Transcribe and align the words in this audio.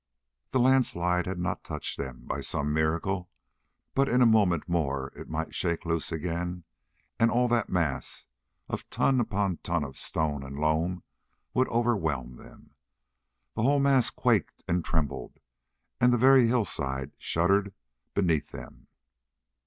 The 0.49 0.57
landslide 0.59 1.27
had 1.27 1.37
not 1.37 1.63
touched 1.63 1.99
them, 1.99 2.23
by 2.25 2.41
some 2.41 2.73
miracle, 2.73 3.29
but 3.93 4.09
in 4.09 4.19
a 4.19 4.25
moment 4.25 4.67
more 4.67 5.13
it 5.15 5.29
might 5.29 5.53
shake 5.53 5.85
loose 5.85 6.11
again, 6.11 6.63
and 7.19 7.29
all 7.29 7.47
that 7.49 7.69
mass 7.69 8.27
of 8.67 8.89
ton 8.89 9.19
upon 9.19 9.57
ton 9.57 9.83
of 9.83 9.95
stone 9.95 10.41
and 10.41 10.57
loam 10.57 11.03
would 11.53 11.69
overwhelm 11.69 12.37
them. 12.37 12.71
The 13.53 13.61
whole 13.61 13.79
mass 13.79 14.09
quaked 14.09 14.63
and 14.67 14.83
trembled, 14.83 15.37
and 15.99 16.11
the 16.11 16.17
very 16.17 16.47
hillside 16.47 17.11
shuddered 17.19 17.71
beneath 18.15 18.49
them. 18.49 18.87